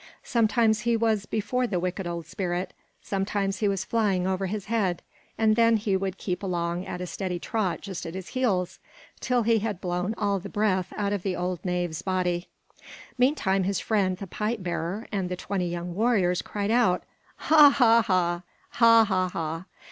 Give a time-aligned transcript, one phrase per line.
[0.23, 5.03] Sometimes he was before the wicked old spirit, sometimes he was flying over his head,
[5.37, 8.79] and then he would keep along at a steady trot just at his heels,
[9.19, 12.47] till he had blown all the breath out of the old knave's body.
[13.19, 17.03] Meantime his friend, the pipe bearer, and the twenty young warriors cried out:
[17.35, 18.41] "Ha, ha, ha!
[18.71, 19.65] ha, ha, ha!